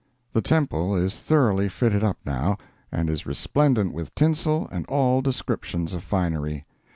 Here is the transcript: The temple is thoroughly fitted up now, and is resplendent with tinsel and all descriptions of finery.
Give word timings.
The 0.33 0.41
temple 0.41 0.95
is 0.95 1.19
thoroughly 1.19 1.69
fitted 1.69 2.03
up 2.03 2.17
now, 2.25 2.57
and 2.91 3.07
is 3.07 3.27
resplendent 3.27 3.93
with 3.93 4.15
tinsel 4.15 4.67
and 4.71 4.83
all 4.87 5.21
descriptions 5.21 5.93
of 5.93 6.03
finery. 6.03 6.65